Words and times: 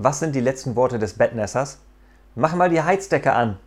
Was 0.00 0.20
sind 0.20 0.36
die 0.36 0.40
letzten 0.40 0.76
Worte 0.76 1.00
des 1.00 1.14
Bettnässers? 1.14 1.80
Mach 2.36 2.54
mal 2.54 2.70
die 2.70 2.82
Heizdecke 2.82 3.32
an! 3.32 3.58